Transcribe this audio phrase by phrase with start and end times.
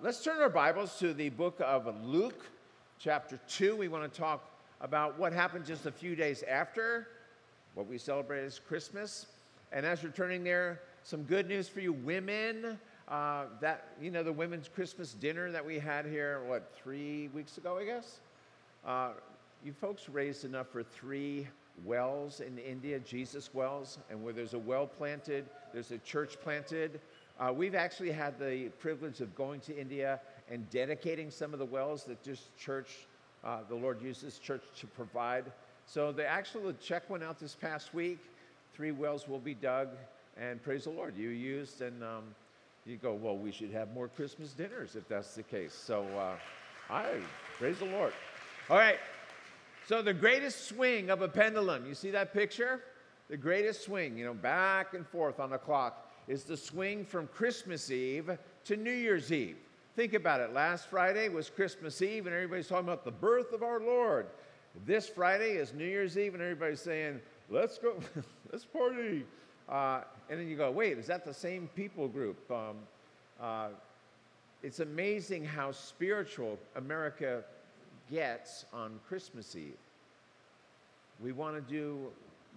[0.00, 2.46] let's turn our Bibles to the book of Luke,
[3.00, 3.74] chapter 2.
[3.74, 4.48] We want to talk
[4.80, 7.08] about what happened just a few days after
[7.74, 9.26] what we celebrate as Christmas.
[9.72, 12.78] And as you're turning there, some good news for you women.
[13.08, 17.58] Uh, that, you know, the women's Christmas dinner that we had here, what, three weeks
[17.58, 18.20] ago, I guess?
[18.86, 19.10] Uh,
[19.64, 21.48] you folks raised enough for three
[21.84, 27.00] wells in India, Jesus wells, and where there's a well planted, there's a church planted.
[27.38, 30.20] Uh, we've actually had the privilege of going to India
[30.50, 33.06] and dedicating some of the wells that this church,
[33.44, 35.44] uh, the Lord uses church to provide.
[35.86, 38.18] So the actual check went out this past week.
[38.74, 39.88] Three wells will be dug,
[40.36, 42.24] and praise the Lord, you used, and um,
[42.84, 45.74] you go, well, we should have more Christmas dinners if that's the case.
[45.74, 47.06] So uh, I
[47.58, 48.12] praise the Lord.
[48.68, 48.98] All right.
[49.86, 52.80] So the greatest swing of a pendulum, you see that picture?
[53.30, 57.26] The greatest swing, you know, back and forth on the clock is the swing from
[57.28, 59.56] Christmas Eve to New Year's Eve.
[59.96, 60.52] Think about it.
[60.52, 64.26] Last Friday was Christmas Eve, and everybody's talking about the birth of our Lord.
[64.86, 67.94] This Friday is New Year's Eve, and everybody's saying, let's go,
[68.52, 69.24] let's party.
[69.68, 72.38] Uh, and then you go, wait, is that the same people group?
[72.50, 72.76] Um,
[73.40, 73.68] uh,
[74.62, 77.42] it's amazing how spiritual America
[78.10, 79.76] gets on Christmas Eve.
[81.22, 82.08] We want to do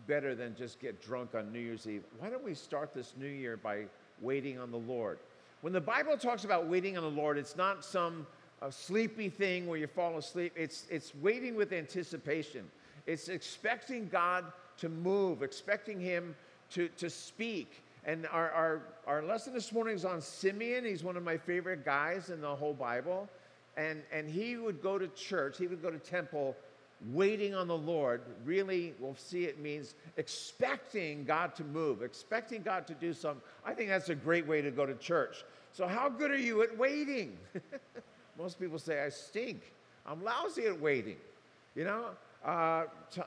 [0.07, 2.03] better than just get drunk on New Year's Eve.
[2.19, 3.85] Why don't we start this new year by
[4.19, 5.19] waiting on the Lord?
[5.61, 8.25] When the Bible talks about waiting on the Lord, it's not some
[8.61, 10.53] uh, sleepy thing where you fall asleep.
[10.55, 12.69] It's, it's waiting with anticipation.
[13.05, 14.45] It's expecting God
[14.77, 16.35] to move, expecting Him
[16.71, 17.83] to, to speak.
[18.03, 20.85] And our, our, our lesson this morning is on Simeon.
[20.85, 23.29] He's one of my favorite guys in the whole Bible.
[23.77, 26.55] And, and he would go to church, he would go to temple
[27.09, 28.21] waiting on the Lord.
[28.45, 33.41] Really, we'll see it means expecting God to move, expecting God to do something.
[33.65, 35.43] I think that's a great way to go to church.
[35.71, 37.37] So, how good are you at waiting?
[38.37, 39.73] Most people say, I stink.
[40.05, 41.17] I'm lousy at waiting.
[41.75, 42.05] You know,
[42.43, 43.21] uh, t-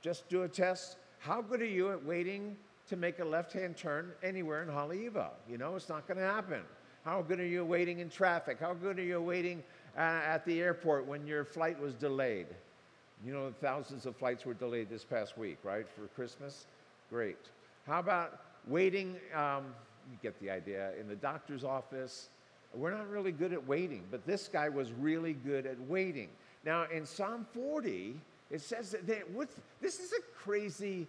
[0.00, 0.96] just do a test.
[1.18, 2.56] How good are you at waiting
[2.88, 5.30] to make a left hand turn anywhere in Haleiwa?
[5.48, 6.62] You know, it's not going to happen.
[7.04, 8.58] How good are you waiting in traffic?
[8.60, 9.62] How good are you waiting
[9.96, 12.46] uh, at the airport when your flight was delayed?
[13.24, 16.66] You know, thousands of flights were delayed this past week, right, for Christmas?
[17.10, 17.38] Great.
[17.86, 19.16] How about waiting?
[19.34, 19.74] Um,
[20.10, 20.92] you get the idea.
[21.00, 22.28] In the doctor's office,
[22.74, 26.28] we're not really good at waiting, but this guy was really good at waiting.
[26.64, 28.14] Now, in Psalm 40,
[28.50, 29.22] it says that they,
[29.80, 31.06] this is a crazy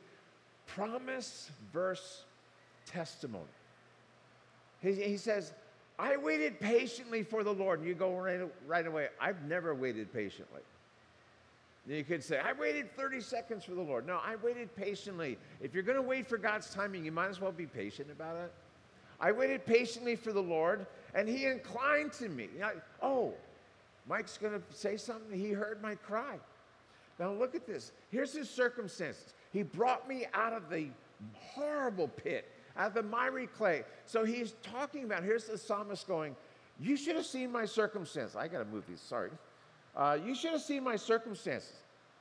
[0.68, 2.24] promise verse
[2.86, 3.46] testimony.
[4.81, 5.53] He, he, says,
[5.98, 7.80] I waited patiently for the Lord.
[7.80, 10.62] And you go right, right away, I've never waited patiently.
[11.88, 14.06] You could say, I waited 30 seconds for the Lord.
[14.06, 15.38] No, I waited patiently.
[15.62, 18.35] If you're going to wait for God's timing, you might as well be patient about
[18.38, 18.51] it.
[19.19, 20.85] I waited patiently for the Lord,
[21.16, 22.50] and He inclined to me.
[23.01, 23.34] oh,
[24.07, 25.38] Mike's going to say something.
[25.38, 26.38] He heard my cry.
[27.19, 27.91] Now, look at this.
[28.12, 29.34] Here's his circumstances.
[29.51, 30.88] He brought me out of the
[31.34, 33.84] horrible pit, out of the miry clay.
[34.06, 36.35] So he's talking about, here's the psalmist going,
[36.79, 38.35] You should have seen my circumstance.
[38.35, 39.31] I got to move these, sorry.
[39.95, 41.73] Uh, you should have seen my circumstances.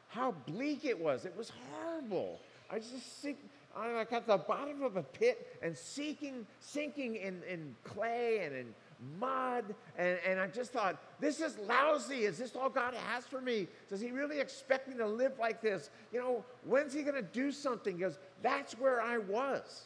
[0.09, 1.25] How bleak it was.
[1.25, 2.41] It was horrible.
[2.71, 3.39] I just sink,
[3.77, 8.55] I'm like at the bottom of a pit and sinking, sinking in, in clay and
[8.55, 8.75] in
[9.21, 9.65] mud.
[9.97, 12.25] And, and I just thought, this is lousy.
[12.25, 13.69] Is this all God has for me?
[13.89, 15.91] Does he really expect me to live like this?
[16.13, 17.97] You know, when's he going to do something?
[17.97, 19.85] Because that's where I was.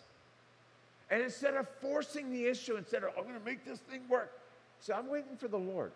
[1.11, 4.33] And instead of forcing the issue, instead of, I'm going to make this thing work,
[4.81, 5.93] so I'm waiting for the Lord.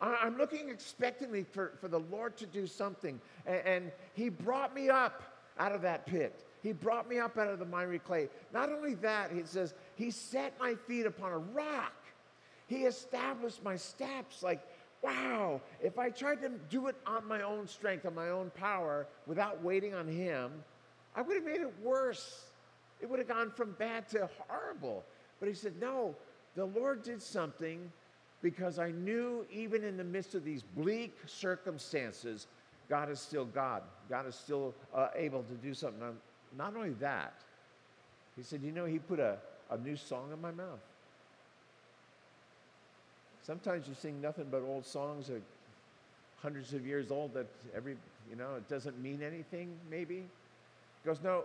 [0.00, 3.20] I'm looking expectantly for, for the Lord to do something.
[3.46, 5.22] And, and, He brought me up
[5.58, 6.44] out of that pit.
[6.62, 8.28] He brought me up out of the miry clay.
[8.52, 11.92] Not only that, He says, He set my feet upon a rock.
[12.66, 14.42] He established my steps.
[14.42, 14.60] Like,
[15.02, 19.06] wow, if I tried to do it on my own strength, on my own power,
[19.26, 20.50] without waiting on Him,
[21.14, 22.46] I would have made it worse.
[23.00, 25.04] It would have gone from bad to horrible.
[25.40, 26.14] But He said, no,
[26.56, 27.92] the Lord did something
[28.44, 32.46] because I knew even in the midst of these bleak circumstances,
[32.90, 33.82] God is still God.
[34.10, 36.02] God is still uh, able to do something.
[36.54, 37.32] Not only that,
[38.36, 39.38] he said, You know, he put a,
[39.70, 40.78] a new song in my mouth.
[43.42, 45.40] Sometimes you sing nothing but old songs that
[46.42, 47.96] hundreds of years old that every,
[48.28, 50.16] you know, it doesn't mean anything, maybe.
[50.16, 51.44] He goes, No,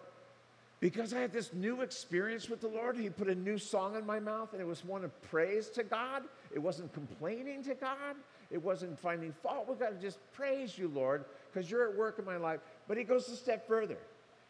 [0.81, 4.06] because I had this new experience with the Lord, He put a new song in
[4.06, 6.24] my mouth, and it was one of praise to God.
[6.54, 8.16] It wasn't complaining to God.
[8.50, 10.01] It wasn't finding fault with God.
[10.01, 12.60] Just praise you, Lord, because you're at work in my life.
[12.88, 13.98] But He goes a step further.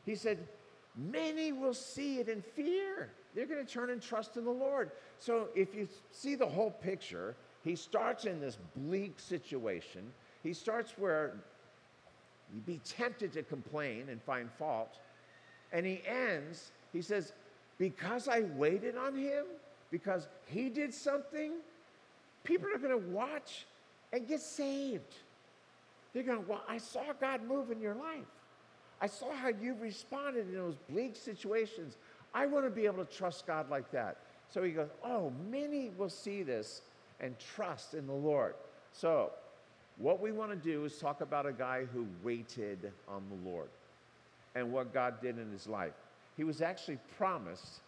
[0.05, 0.47] He said,
[0.95, 3.11] Many will see it in fear.
[3.35, 4.91] they're going to turn and trust in the Lord.
[5.19, 10.11] So if you see the whole picture, he starts in this bleak situation.
[10.43, 11.35] He starts where
[12.53, 14.97] you'd be tempted to complain and find fault.
[15.71, 17.33] And he ends, he says,
[17.77, 19.45] Because I waited on him,
[19.91, 21.53] because he did something,
[22.43, 23.65] people are going to watch
[24.11, 25.15] and get saved.
[26.13, 28.25] They're going, Well, I saw God move in your life.
[29.01, 31.97] I saw how you responded in those bleak situations.
[32.33, 34.17] I want to be able to trust God like that.
[34.49, 36.81] So he goes, Oh, many will see this
[37.19, 38.55] and trust in the Lord.
[38.91, 39.31] So,
[39.97, 43.67] what we want to do is talk about a guy who waited on the Lord
[44.55, 45.93] and what God did in his life.
[46.37, 47.81] He was actually promised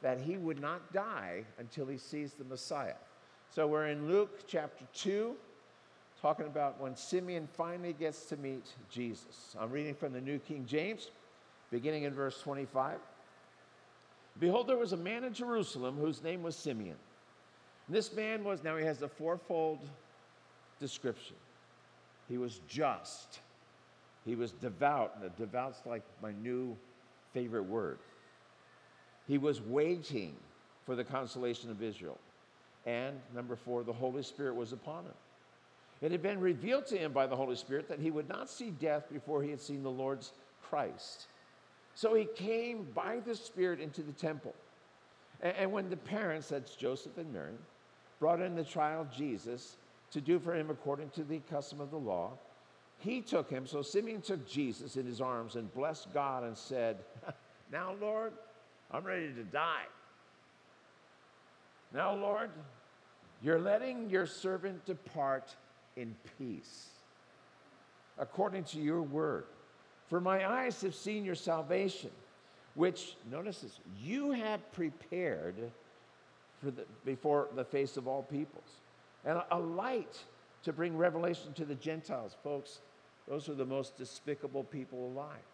[0.00, 2.94] that he would not die until he sees the Messiah.
[3.54, 5.34] So, we're in Luke chapter 2
[6.20, 9.54] talking about when Simeon finally gets to meet Jesus.
[9.58, 11.10] I'm reading from the New King James,
[11.70, 12.98] beginning in verse 25.
[14.38, 16.96] Behold, there was a man in Jerusalem whose name was Simeon.
[17.88, 19.78] This man was, now he has a fourfold
[20.80, 21.36] description.
[22.28, 23.40] He was just,
[24.24, 25.14] he was devout.
[25.22, 26.76] And devout's like my new
[27.32, 27.98] favorite word.
[29.28, 30.34] He was waiting
[30.84, 32.18] for the consolation of Israel.
[32.86, 35.14] And number four, the Holy Spirit was upon him.
[36.00, 38.70] It had been revealed to him by the Holy Spirit that he would not see
[38.70, 41.26] death before he had seen the Lord's Christ.
[41.94, 44.54] So he came by the Spirit into the temple.
[45.40, 47.52] And, when the parents, that's Joseph and Mary,
[48.20, 49.76] brought in the child Jesus
[50.10, 52.32] to do for him according to the custom of the law,
[52.98, 53.66] he took him.
[53.66, 56.98] So Simeon took Jesus in his arms and blessed God and said,
[57.72, 58.32] Now, Lord,
[58.90, 59.84] I'm ready to die.
[61.96, 62.50] Now, Lord,
[63.42, 65.56] you're letting your servant depart
[65.96, 66.88] in peace,
[68.18, 69.44] according to your word.
[70.08, 72.10] For my eyes have seen your salvation,
[72.74, 75.54] which, notice this, you have prepared
[76.62, 78.68] for the, before the face of all peoples,
[79.24, 80.22] and a, a light
[80.64, 82.36] to bring revelation to the Gentiles.
[82.44, 82.80] Folks,
[83.26, 85.46] those are the most despicable people alive,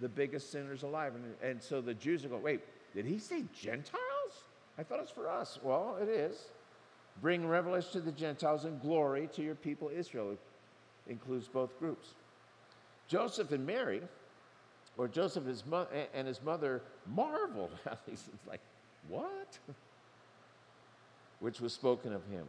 [0.00, 1.12] the biggest sinners alive.
[1.14, 2.62] And, and so the Jews are going, wait,
[2.94, 4.00] did he say Gentiles?
[4.80, 5.58] I thought it was for us.
[5.62, 6.36] Well, it is.
[7.20, 10.30] Bring revelation to the Gentiles and glory to your people Israel.
[10.30, 10.38] It
[11.06, 12.14] includes both groups.
[13.06, 14.00] Joseph and Mary,
[14.96, 17.72] or Joseph his mo- and his mother, marveled.
[17.86, 18.62] at He's like,
[19.06, 19.58] what?
[21.40, 22.46] Which was spoken of him.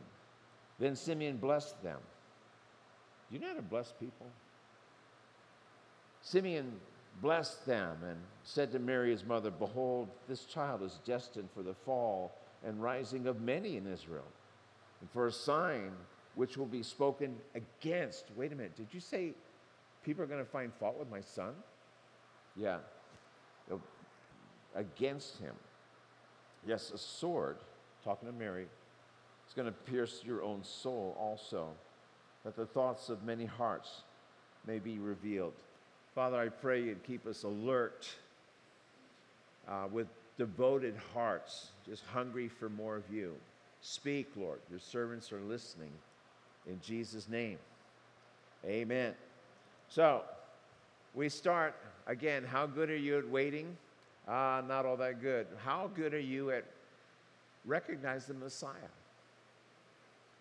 [0.79, 1.99] Then Simeon blessed them.
[3.29, 4.27] Do you know how to bless people?
[6.21, 6.79] Simeon
[7.21, 11.73] blessed them and said to Mary, his mother, Behold, this child is destined for the
[11.73, 12.31] fall
[12.65, 14.25] and rising of many in Israel
[15.01, 15.91] and for a sign
[16.35, 18.25] which will be spoken against.
[18.35, 19.33] Wait a minute, did you say
[20.03, 21.53] people are going to find fault with my son?
[22.55, 22.77] Yeah,
[23.71, 23.81] oh,
[24.75, 25.55] against him.
[26.65, 27.57] Yes, a sword,
[28.03, 28.67] talking to Mary,
[29.47, 31.69] is going to pierce your own soul also,
[32.43, 34.03] that the thoughts of many hearts
[34.67, 35.53] may be revealed.
[36.13, 38.09] Father, I pray you'd keep us alert
[39.67, 43.33] uh, with devoted hearts, just hungry for more of you.
[43.81, 44.59] Speak, Lord.
[44.69, 45.91] Your servants are listening.
[46.67, 47.57] In Jesus' name.
[48.65, 49.13] Amen.
[49.87, 50.23] So,
[51.15, 51.75] we start
[52.07, 52.43] again.
[52.43, 53.75] How good are you at waiting?
[54.27, 55.47] Uh, not all that good.
[55.63, 56.65] How good are you at
[57.65, 58.91] recognizing the Messiah?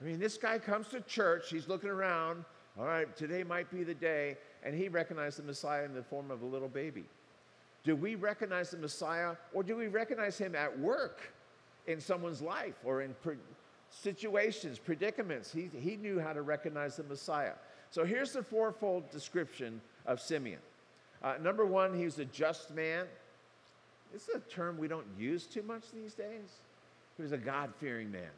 [0.00, 2.44] I mean, this guy comes to church, he's looking around.
[2.78, 6.30] All right, today might be the day, and he recognized the Messiah in the form
[6.30, 7.04] of a little baby.
[7.84, 11.32] Do we recognize the Messiah, or do we recognize him at work?
[11.86, 13.36] in someone's life or in pre-
[13.90, 15.52] situations, predicaments.
[15.52, 17.54] He, he knew how to recognize the Messiah.
[17.90, 20.60] So here's the fourfold description of Simeon.
[21.22, 23.06] Uh, number one, he was a just man.
[24.12, 26.60] This is a term we don't use too much these days.
[27.16, 28.30] He was a God fearing man.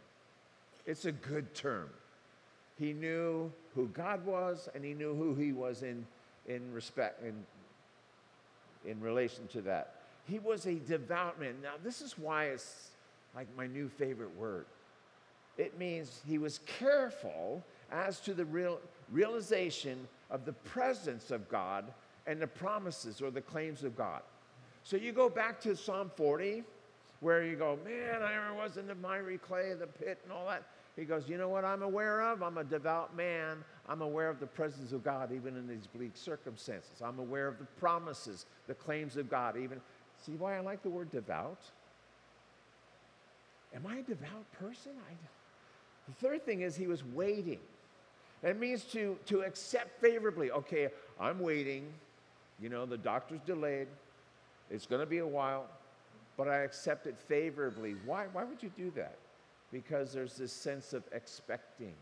[0.87, 1.88] It's a good term.
[2.79, 6.07] He knew who God was and he knew who he was in,
[6.47, 7.35] in respect, in,
[8.91, 9.97] in relation to that.
[10.29, 11.57] He was a devout man.
[11.62, 12.91] Now, this is why it's
[13.35, 14.67] like my new favorite word.
[15.59, 21.85] It means he was careful as to the real realization of the presence of God
[22.26, 24.23] and the promises or the claims of God.
[24.83, 26.64] So you go back to Psalm 40,
[27.21, 30.64] where you go, man, I was in the miry clay, the pit, and all that.
[30.97, 32.43] He goes, you know what I'm aware of?
[32.43, 33.65] I'm a devout man.
[33.89, 37.01] I'm aware of the presence of God, even in these bleak circumstances.
[37.03, 39.81] I'm aware of the promises, the claims of God, even.
[40.25, 41.61] See why I like the word devout?
[43.75, 44.93] Am I a devout person?
[45.09, 45.15] I,
[46.09, 47.61] the third thing is he was waiting.
[48.43, 50.51] It means to, to accept favorably.
[50.51, 51.87] Okay, I'm waiting.
[52.61, 53.89] You know, the doctor's delayed.
[54.71, 55.67] It's going to be a while.
[56.37, 57.95] but I accept it favorably.
[58.05, 59.17] Why, why would you do that?
[59.73, 61.95] Because there's this sense of expecting.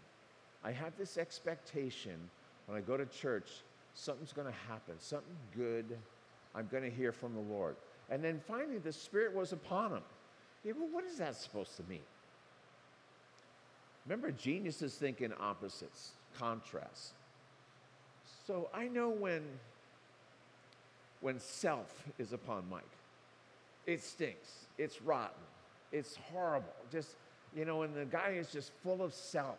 [0.65, 2.19] I have this expectation
[2.67, 3.49] when I go to church,
[3.95, 5.97] something's going to happen, something good.
[6.55, 7.77] I'm going to hear from the Lord.
[8.11, 10.03] And then finally, the Spirit was upon him.
[10.65, 12.03] Yeah, well, what is that supposed to mean?
[14.07, 17.13] Remember, geniuses think in opposites, contrasts.
[18.47, 19.43] So I know when,
[21.21, 22.83] when self is upon Mike,
[23.87, 25.43] it stinks, it's rotten,
[25.93, 26.73] it's horrible.
[26.91, 27.17] Just,
[27.55, 29.59] you know, and the guy is just full of self.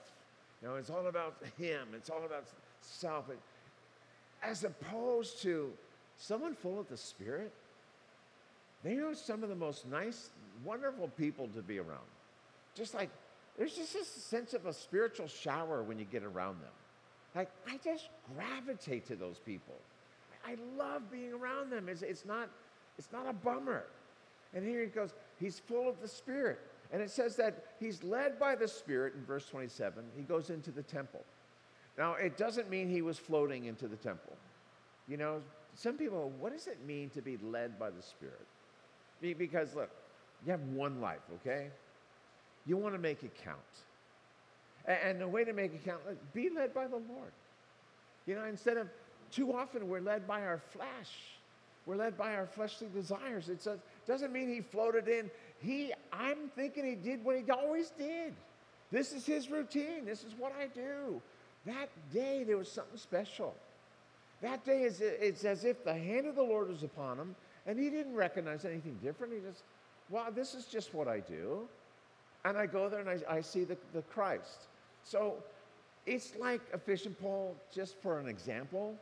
[0.61, 2.45] You know, it's all about him, it's all about
[2.81, 3.25] self.
[4.43, 5.71] As opposed to
[6.17, 7.51] someone full of the Spirit,
[8.83, 10.29] they are some of the most nice,
[10.63, 11.99] wonderful people to be around.
[12.75, 13.09] Just like
[13.57, 16.71] there's just this sense of a spiritual shower when you get around them.
[17.35, 19.75] Like, I just gravitate to those people.
[20.45, 21.87] I love being around them.
[21.87, 22.49] It's, it's, not,
[22.97, 23.83] it's not a bummer.
[24.53, 26.59] And here he goes, he's full of the Spirit.
[26.91, 30.03] And it says that he's led by the Spirit in verse 27.
[30.15, 31.23] He goes into the temple.
[31.97, 34.33] Now, it doesn't mean he was floating into the temple.
[35.07, 35.41] You know,
[35.75, 38.45] some people, what does it mean to be led by the Spirit?
[39.21, 39.89] Because, look,
[40.45, 41.67] you have one life, okay?
[42.65, 43.57] You want to make it count.
[44.85, 46.01] And the way to make it count,
[46.33, 47.31] be led by the Lord.
[48.25, 48.87] You know, instead of
[49.31, 51.11] too often we're led by our flesh.
[51.85, 53.49] We're led by our fleshly desires.
[53.49, 53.65] It
[54.07, 55.31] doesn't mean he floated in.
[55.61, 58.33] He, I'm thinking he did what he always did.
[58.91, 60.05] This is his routine.
[60.05, 61.21] This is what I do.
[61.65, 63.53] That day there was something special.
[64.41, 67.35] That day is it's as if the hand of the Lord was upon him,
[67.67, 69.33] and he didn't recognize anything different.
[69.33, 69.61] He just,
[70.09, 71.67] well, this is just what I do.
[72.43, 74.67] And I go there and I, I see the, the Christ.
[75.03, 75.35] So
[76.07, 78.95] it's like a fishing pole, just for an example.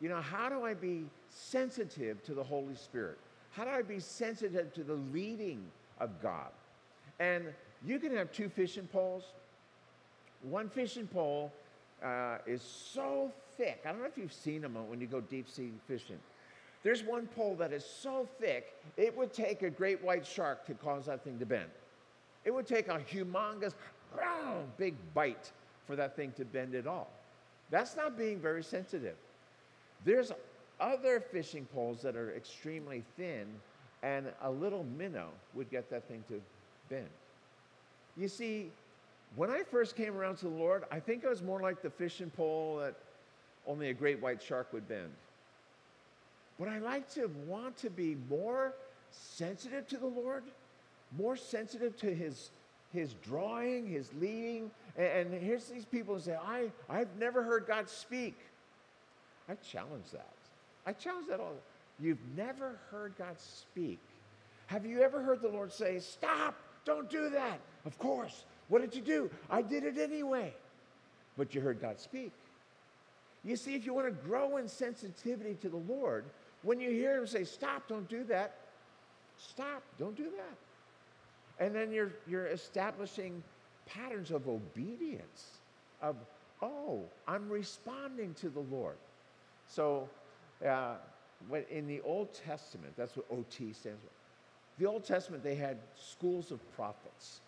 [0.00, 3.16] You know, how do I be sensitive to the Holy Spirit?
[3.52, 5.64] How do I be sensitive to the leading
[6.00, 6.50] of God?
[7.18, 7.44] And
[7.84, 9.24] you can have two fishing poles.
[10.42, 11.52] One fishing pole
[12.02, 13.82] uh, is so thick.
[13.84, 16.18] I don't know if you've seen them when you go deep sea fishing.
[16.82, 20.74] There's one pole that is so thick, it would take a great white shark to
[20.74, 21.70] cause that thing to bend.
[22.44, 23.72] It would take a humongous,
[24.76, 25.50] big bite
[25.86, 27.10] for that thing to bend at all.
[27.70, 29.16] That's not being very sensitive.
[30.04, 30.30] There's
[30.78, 33.46] other fishing poles that are extremely thin,
[34.06, 36.40] and a little minnow would get that thing to
[36.88, 37.08] bend.
[38.16, 38.70] You see,
[39.34, 41.90] when I first came around to the Lord, I think I was more like the
[41.90, 42.94] fishing pole that
[43.66, 45.10] only a great white shark would bend.
[46.58, 48.74] But I like to want to be more
[49.10, 50.44] sensitive to the Lord
[51.16, 52.50] more sensitive to his,
[52.92, 54.70] his drawing, his leading.
[54.96, 58.36] And, and here's these people who say, I, I've never heard God speak.
[59.48, 60.34] I challenge that.
[60.86, 61.54] I challenge that all.
[62.00, 64.00] You've never heard God speak.
[64.66, 67.60] Have you ever heard the Lord say, Stop, don't do that?
[67.84, 68.44] Of course.
[68.68, 69.30] What did you do?
[69.48, 70.52] I did it anyway.
[71.36, 72.32] But you heard God speak.
[73.44, 76.24] You see, if you want to grow in sensitivity to the Lord,
[76.62, 78.54] when you hear Him say, Stop, don't do that,
[79.36, 81.64] stop, don't do that.
[81.64, 83.42] And then you're, you're establishing
[83.86, 85.60] patterns of obedience,
[86.02, 86.16] of,
[86.60, 88.96] oh, I'm responding to the Lord.
[89.66, 90.08] So
[90.66, 90.96] uh,
[91.70, 94.10] in the Old Testament, that's what OT stands for.
[94.78, 97.40] The Old Testament, they had schools of prophets.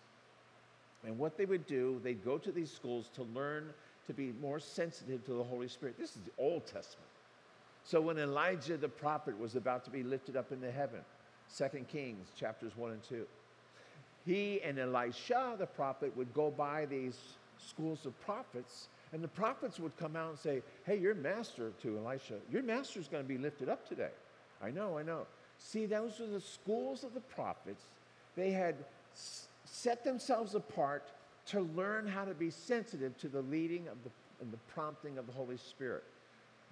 [1.05, 3.69] And what they would do, they'd go to these schools to learn
[4.07, 5.97] to be more sensitive to the Holy Spirit.
[5.97, 7.07] This is the Old Testament.
[7.83, 11.01] So when Elijah the prophet was about to be lifted up into heaven,
[11.57, 13.25] 2 Kings chapters 1 and 2,
[14.25, 17.17] he and Elisha, the prophet, would go by these
[17.57, 21.97] schools of prophets, and the prophets would come out and say, Hey, your master, to
[21.97, 24.09] Elisha, your master's going to be lifted up today.
[24.61, 25.25] I know, I know.
[25.57, 27.83] See, those were the schools of the prophets.
[28.35, 28.75] They had
[29.65, 31.03] set themselves apart
[31.47, 34.09] to learn how to be sensitive to the leading of the,
[34.41, 36.03] and the prompting of the Holy Spirit.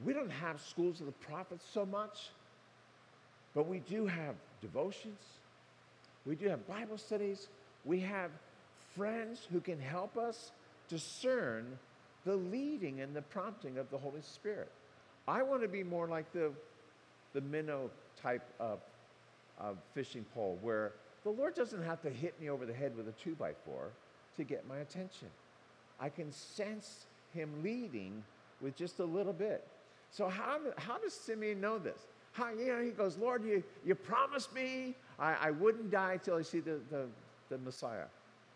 [0.06, 2.29] We don't have schools of the prophets so much,
[3.56, 5.20] but we do have devotions,
[6.27, 7.48] we do have Bible studies.
[7.86, 8.32] We have
[8.98, 10.51] friends who can help us
[10.89, 11.79] discern
[12.27, 14.69] the leading and the prompting of the Holy Spirit.
[15.29, 16.51] I want to be more like the,
[17.34, 17.89] the minnow
[18.22, 18.79] type of,
[19.57, 20.91] of fishing pole where
[21.24, 23.91] the Lord doesn't have to hit me over the head with a two by four
[24.36, 25.29] to get my attention.
[26.01, 28.22] I can sense him leading
[28.62, 29.65] with just a little bit.
[30.12, 32.07] So how, how does Simeon know this?
[32.34, 36.36] How, you know, he goes, Lord, you, you promised me I, I wouldn't die till
[36.36, 37.05] I see the, the,
[37.50, 38.05] the Messiah.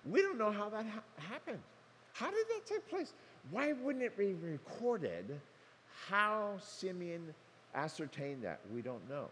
[0.05, 1.59] We don't know how that ha- happened.
[2.13, 3.13] How did that take place?
[3.49, 5.39] Why wouldn't it be recorded
[6.07, 7.33] how Simeon
[7.73, 8.59] ascertained that?
[8.73, 9.27] We don't know.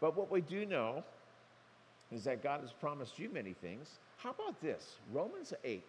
[0.00, 1.02] But what we do know
[2.12, 3.98] is that God has promised you many things.
[4.18, 4.96] How about this?
[5.12, 5.82] Romans 8,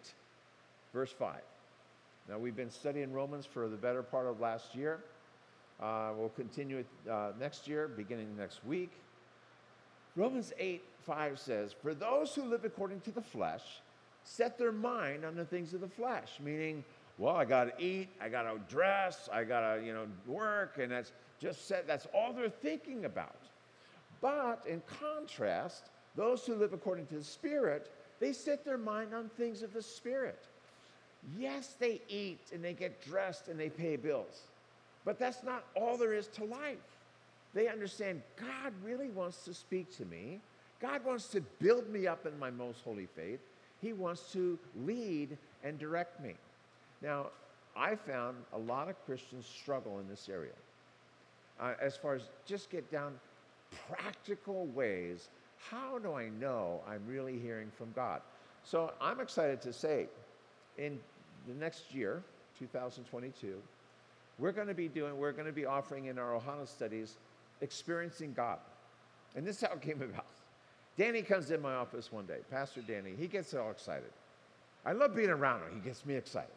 [0.92, 1.40] verse 5.
[2.28, 5.00] Now, we've been studying Romans for the better part of last year.
[5.80, 8.90] Uh, we'll continue it uh, next year, beginning next week.
[10.16, 13.62] Romans 8, 5 says, For those who live according to the flesh
[14.24, 16.84] set their mind on the things of the flesh, meaning,
[17.18, 20.78] well, I got to eat, I got to dress, I got to, you know, work,
[20.78, 23.42] and that's just set, that's all they're thinking about.
[24.20, 29.30] But in contrast, those who live according to the Spirit, they set their mind on
[29.36, 30.46] things of the Spirit.
[31.36, 34.42] Yes, they eat and they get dressed and they pay bills,
[35.04, 36.78] but that's not all there is to life.
[37.52, 40.40] They understand God really wants to speak to me.
[40.80, 43.40] God wants to build me up in my most holy faith.
[43.80, 46.34] He wants to lead and direct me.
[47.02, 47.26] Now,
[47.76, 50.52] I found a lot of Christians struggle in this area
[51.60, 53.14] uh, as far as just get down
[53.88, 55.28] practical ways.
[55.70, 58.20] How do I know I'm really hearing from God?
[58.64, 60.06] So I'm excited to say
[60.76, 60.98] in
[61.46, 62.22] the next year,
[62.58, 63.60] 2022,
[64.38, 67.16] we're going to be doing, we're going to be offering in our Ohana studies,
[67.60, 68.58] experiencing God.
[69.36, 70.26] And this is how it came about.
[70.96, 74.10] Danny comes in my office one day, Pastor Danny, he gets all excited.
[74.84, 76.50] I love being around him, he gets me excited.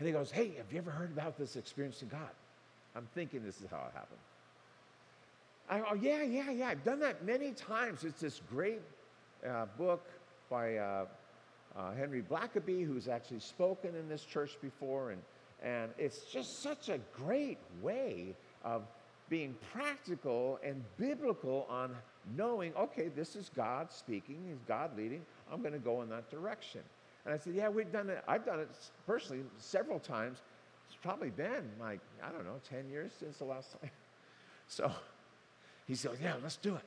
[0.00, 2.30] And he goes, Hey, have you ever heard about this experience in God?
[2.96, 4.18] I'm thinking this is how it happened.
[5.68, 6.68] I go, yeah, yeah, yeah.
[6.68, 8.02] I've done that many times.
[8.02, 8.80] It's this great
[9.48, 10.04] uh, book
[10.48, 11.04] by uh,
[11.76, 15.10] uh, Henry Blackaby, who's actually spoken in this church before.
[15.12, 15.22] And,
[15.62, 18.82] and it's just such a great way of
[19.28, 21.94] being practical and biblical on
[22.36, 25.22] knowing, okay, this is God speaking, is God leading.
[25.52, 26.80] I'm going to go in that direction.
[27.24, 28.22] And I said, yeah, we've done it.
[28.26, 28.68] I've done it
[29.06, 30.38] personally several times.
[30.88, 33.90] It's probably been like, I don't know, 10 years since the last time.
[34.68, 34.88] So
[35.88, 36.84] he said, Yeah, let's do it.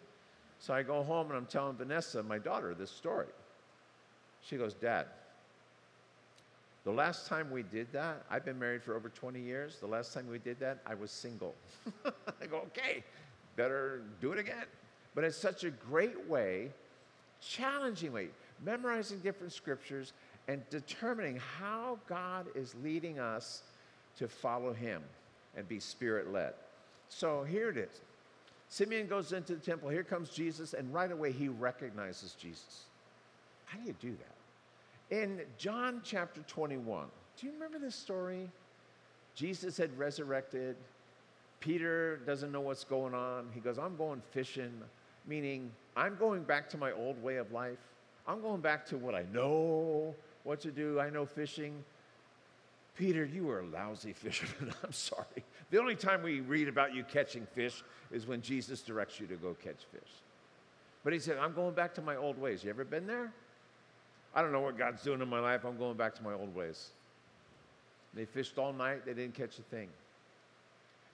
[0.59, 3.27] So I go home and I'm telling Vanessa, my daughter, this story.
[4.41, 5.07] She goes, Dad,
[6.85, 9.79] the last time we did that, I've been married for over 20 years.
[9.81, 11.53] The last time we did that, I was single.
[12.05, 13.03] I go, okay,
[13.57, 14.65] better do it again.
[15.15, 16.69] But it's such a great way,
[17.41, 18.29] challenging way,
[18.63, 20.13] memorizing different scriptures
[20.47, 23.63] and determining how God is leading us
[24.17, 25.01] to follow Him
[25.55, 26.53] and be spirit led.
[27.09, 28.01] So here it is.
[28.69, 29.89] Simeon goes into the temple.
[29.89, 32.85] Here comes Jesus, and right away he recognizes Jesus.
[33.65, 35.15] How do you do that?
[35.15, 37.05] In John chapter 21,
[37.39, 38.49] do you remember this story?
[39.35, 40.75] Jesus had resurrected.
[41.59, 43.47] Peter doesn't know what's going on.
[43.53, 44.71] He goes, I'm going fishing,
[45.27, 47.77] meaning I'm going back to my old way of life.
[48.27, 50.99] I'm going back to what I know what to do.
[50.99, 51.83] I know fishing.
[52.97, 54.73] Peter, you were a lousy fisherman.
[54.83, 55.43] I'm sorry.
[55.71, 59.35] The only time we read about you catching fish is when Jesus directs you to
[59.35, 60.11] go catch fish.
[61.03, 62.63] But he said, I'm going back to my old ways.
[62.63, 63.31] You ever been there?
[64.35, 65.63] I don't know what God's doing in my life.
[65.65, 66.89] I'm going back to my old ways.
[68.13, 69.89] They fished all night, they didn't catch a thing.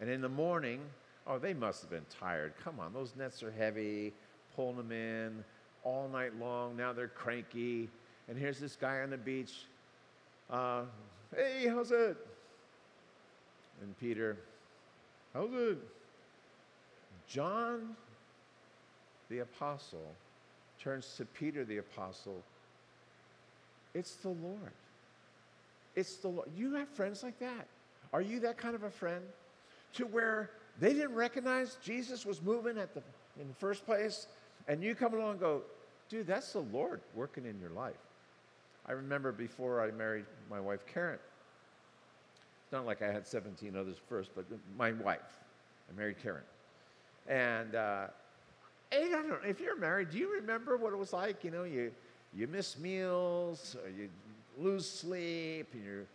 [0.01, 0.81] And in the morning,
[1.27, 2.53] oh, they must have been tired.
[2.63, 4.13] Come on, those nets are heavy,
[4.55, 5.43] pulling them in
[5.83, 6.75] all night long.
[6.75, 7.89] Now they're cranky.
[8.29, 9.65] And here's this guy on the beach.
[10.49, 10.83] Uh,
[11.35, 12.15] hey, how's it?
[13.81, 14.37] And Peter,
[15.33, 15.79] how's it?
[17.27, 17.95] John
[19.29, 20.13] the apostle
[20.81, 22.41] turns to Peter the apostle.
[23.93, 24.73] It's the Lord.
[25.95, 26.49] It's the Lord.
[26.55, 27.67] You have friends like that.
[28.13, 29.23] Are you that kind of a friend?
[29.93, 33.01] To where they didn't recognize Jesus was moving at the
[33.39, 34.27] in the first place,
[34.67, 35.61] and you come along and go,
[36.09, 37.95] dude, that's the Lord working in your life.
[38.89, 41.19] I remember before I married my wife Karen.
[42.63, 44.45] It's not like I had 17 others first, but
[44.77, 45.39] my wife.
[45.89, 46.41] I married Karen.
[47.27, 48.07] And uh,
[48.91, 51.43] I don't know, if you're married, do you remember what it was like?
[51.43, 51.91] You know, you,
[52.33, 54.09] you miss meals, or you
[54.57, 56.05] lose sleep, and you're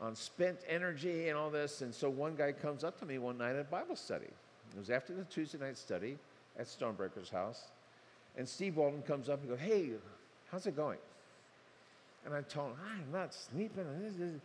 [0.00, 1.80] on spent energy and all this.
[1.82, 4.26] And so one guy comes up to me one night at Bible study.
[4.26, 6.18] It was after the Tuesday night study
[6.58, 7.66] at Stonebreaker's house.
[8.36, 9.90] And Steve Walden comes up and goes, Hey,
[10.50, 10.98] how's it going?
[12.26, 14.40] And I told him, ah, I'm not sleeping.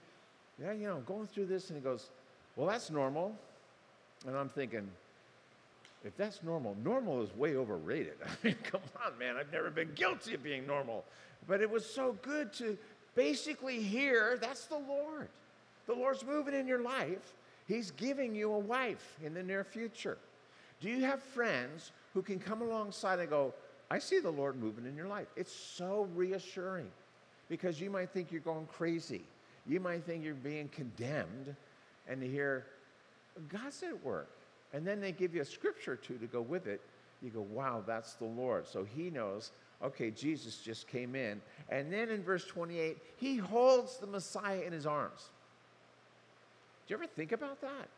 [0.61, 1.69] Yeah, you know, going through this.
[1.69, 2.09] And he goes,
[2.55, 3.35] Well, that's normal.
[4.27, 4.87] And I'm thinking,
[6.05, 8.13] if that's normal, normal is way overrated.
[8.25, 9.35] I mean, come on, man.
[9.35, 11.03] I've never been guilty of being normal.
[11.47, 12.77] But it was so good to
[13.15, 15.27] basically hear that's the Lord.
[15.87, 17.33] The Lord's moving in your life.
[17.67, 20.19] He's giving you a wife in the near future.
[20.81, 23.53] Do you have friends who can come alongside and go,
[23.89, 25.27] I see the Lord moving in your life?
[25.35, 26.87] It's so reassuring
[27.51, 29.21] because you might think you're going crazy.
[29.67, 31.55] You might think you're being condemned,
[32.07, 32.65] and to hear,
[33.49, 34.29] God's at work
[34.73, 36.81] and then they give you a scripture or two to go with it,
[37.21, 38.67] you go, wow, that's the Lord.
[38.67, 39.51] So he knows
[39.83, 41.41] okay, Jesus just came in.
[41.69, 45.31] And then in verse 28, he holds the Messiah in his arms.
[46.85, 47.89] Do you ever think about that?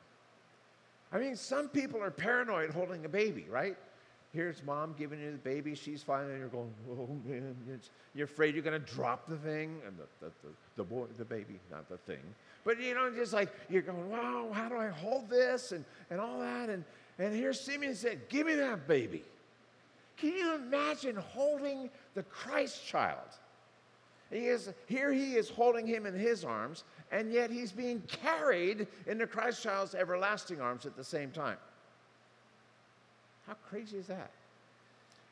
[1.12, 3.76] I mean, some people are paranoid holding a baby, right?
[4.34, 5.76] Here's mom giving you the baby.
[5.76, 7.56] She's fine, and you're going, oh man,
[8.16, 11.26] you're afraid you're going to drop the thing, and the, the, the, the, boy, the
[11.26, 12.22] baby, not the thing.
[12.66, 16.20] But you know, just like you're going, wow, how do I hold this, and, and
[16.20, 16.84] all that, and
[17.20, 19.24] and here Simeon said, "Give me that baby."
[20.18, 23.38] Can you imagine holding the Christ child?
[24.32, 28.88] He is, here he is holding him in his arms, and yet he's being carried
[29.06, 31.58] into Christ child's everlasting arms at the same time.
[33.48, 34.32] How crazy is that?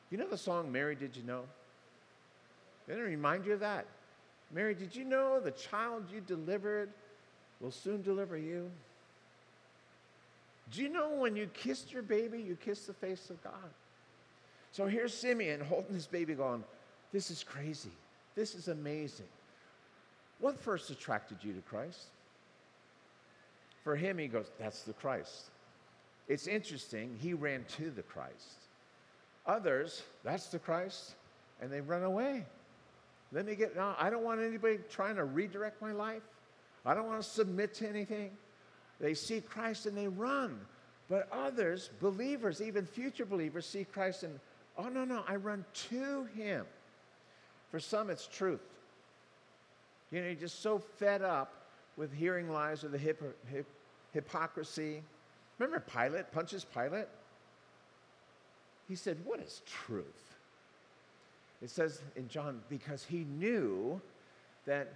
[0.09, 1.43] You know the song Mary Did You Know?
[2.87, 3.85] Didn't it remind you of that?
[4.53, 6.89] Mary, did you know the child you delivered
[7.61, 8.69] will soon deliver you?
[10.71, 13.53] Do you know when you kissed your baby, you kissed the face of God?
[14.71, 16.63] So here's Simeon holding his baby, going,
[17.11, 17.91] This is crazy.
[18.35, 19.27] This is amazing.
[20.39, 22.05] What first attracted you to Christ?
[23.83, 25.49] For him, he goes, That's the Christ.
[26.31, 28.69] It's interesting, he ran to the Christ.
[29.45, 31.15] Others, that's the Christ,
[31.61, 32.45] and they run away.
[33.33, 36.21] Let me get, no, I don't want anybody trying to redirect my life.
[36.85, 38.31] I don't want to submit to anything.
[39.01, 40.57] They see Christ and they run.
[41.09, 44.39] But others, believers, even future believers, see Christ and,
[44.77, 46.65] oh, no, no, I run to him.
[47.71, 48.61] For some, it's truth.
[50.11, 51.51] You know, you're just so fed up
[51.97, 53.65] with hearing lies or the hip, hip,
[54.13, 55.03] hypocrisy.
[55.61, 57.05] Remember Pilate, Pontius Pilate?
[58.87, 60.35] He said, What is truth?
[61.61, 64.01] It says in John, because he knew
[64.65, 64.91] that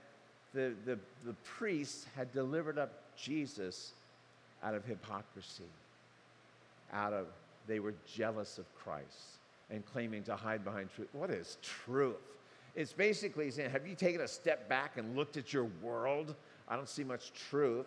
[0.56, 3.92] the, the, the priests had delivered up Jesus
[4.64, 5.70] out of hypocrisy,
[6.92, 7.28] out of
[7.68, 9.38] they were jealous of Christ
[9.70, 11.10] and claiming to hide behind truth.
[11.14, 12.16] What is truth?
[12.76, 16.34] It's basically saying, have you taken a step back and looked at your world?
[16.68, 17.86] I don't see much truth.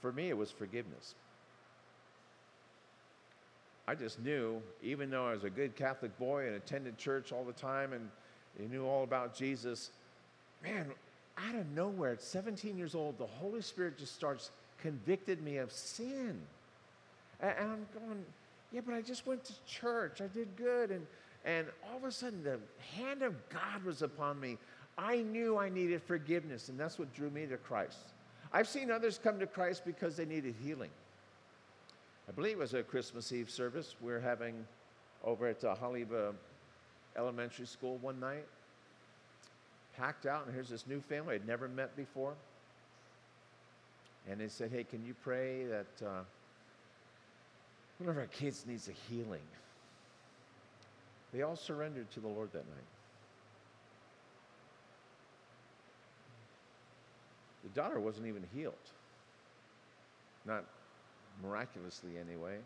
[0.00, 1.14] For me, it was forgiveness.
[3.86, 7.44] I just knew, even though I was a good Catholic boy and attended church all
[7.44, 9.90] the time and knew all about Jesus,
[10.62, 10.86] man,
[11.38, 14.50] out of nowhere, at 17 years old, the Holy Spirit just starts
[14.82, 16.38] convicted me of sin.
[17.40, 18.24] And, I'm going,
[18.72, 20.20] yeah, but I just went to church.
[20.20, 20.90] I did good.
[20.90, 21.06] And,
[21.44, 22.58] and all of a sudden, the
[22.94, 24.58] hand of God was upon me.
[24.96, 27.98] I knew I needed forgiveness, and that's what drew me to Christ.
[28.52, 30.90] I've seen others come to Christ because they needed healing.
[32.28, 34.66] I believe it was a Christmas Eve service we're having
[35.24, 35.74] over at uh,
[37.16, 38.46] Elementary School one night.
[39.96, 42.34] Packed out, and here's this new family I'd never met before.
[44.30, 46.20] And they said, Hey, can you pray that uh,
[47.98, 49.40] one of our kids needs a healing?
[51.32, 52.97] They all surrendered to the Lord that night.
[57.74, 58.74] The daughter wasn't even healed.
[60.46, 60.64] Not
[61.42, 62.56] miraculously, anyway.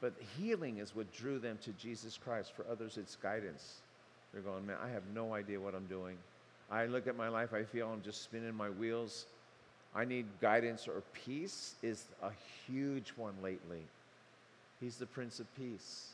[0.00, 2.52] But healing is what drew them to Jesus Christ.
[2.56, 3.74] For others, it's guidance.
[4.32, 6.16] They're going, man, I have no idea what I'm doing.
[6.70, 9.26] I look at my life, I feel I'm just spinning my wheels.
[9.94, 12.30] I need guidance or peace is a
[12.66, 13.82] huge one lately.
[14.80, 16.10] He's the Prince of Peace.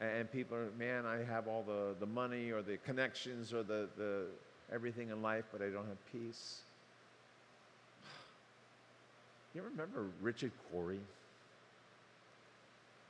[0.00, 3.88] And people are, man, I have all the, the money or the connections or the,
[3.98, 4.24] the
[4.72, 6.60] everything in life, but I don't have peace.
[9.54, 11.00] You remember Richard Cory?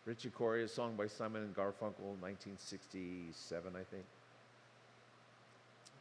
[0.05, 4.05] Richard Cory, a song by Simon and Garfunkel, 1967, I think.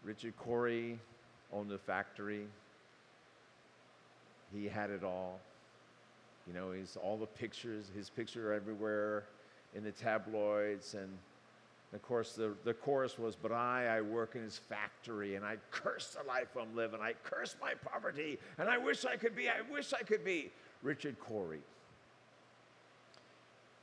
[0.03, 0.99] Richard Cory
[1.51, 2.45] owned a factory.
[4.53, 5.39] He had it all.
[6.47, 9.23] You know, he's all the pictures, his picture everywhere
[9.73, 11.09] in the tabloids and
[11.93, 15.57] of course, the, the chorus was, But I, I work in his factory, and I
[15.71, 16.99] curse the life I'm living.
[17.01, 20.51] I curse my poverty, and I wish I could be, I wish I could be
[20.83, 21.61] Richard Cory.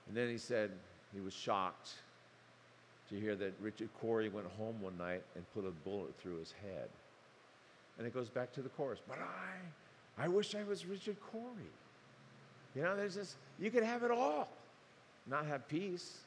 [0.09, 0.73] And then he said
[1.15, 1.93] he was shocked
[3.09, 6.53] to hear that Richard Cory went home one night and put a bullet through his
[6.63, 6.89] head.
[7.99, 11.71] And it goes back to the chorus, But I, I wish I was Richard Cory.
[12.75, 14.49] You know, there's this, you could have it all,
[15.27, 16.19] not have peace.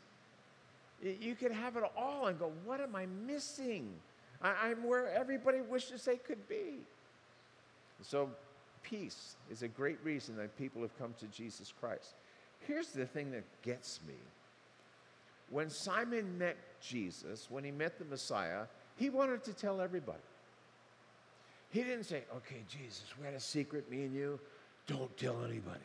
[1.02, 3.94] You could have it all and go, What am I missing?
[4.42, 6.80] I, am where everybody wishes they could be.
[8.02, 8.30] So,
[8.84, 12.14] peace is a great reason that people have come to Jesus Christ.
[12.68, 14.16] Here's the thing that gets me.
[15.50, 18.66] When Simon met Jesus, when he met the Messiah,
[18.98, 20.20] he wanted to tell everybody.
[21.72, 24.40] He didn't say, Okay, Jesus, we had a secret, me and you.
[24.88, 25.80] Don't tell anybody.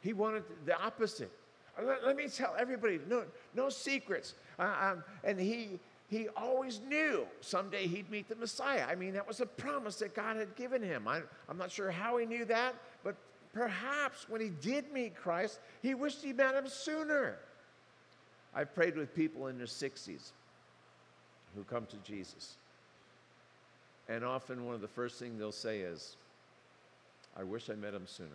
[0.00, 1.32] He wanted the opposite.
[1.82, 4.34] Let, let me tell everybody, no, no secrets.
[4.58, 8.84] Uh, um, and he, he always knew someday he'd meet the Messiah.
[8.88, 11.08] I mean, that was a promise that God had given him.
[11.08, 13.16] I, I'm not sure how he knew that, but
[13.52, 17.36] perhaps when he did meet Christ, he wished he met him sooner.
[18.54, 20.30] I've prayed with people in their 60s
[21.56, 22.54] who come to Jesus.
[24.08, 26.16] And often one of the first things they'll say is,
[27.36, 28.30] I wish I met him sooner.